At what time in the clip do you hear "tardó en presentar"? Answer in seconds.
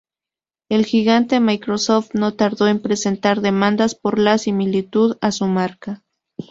2.33-3.41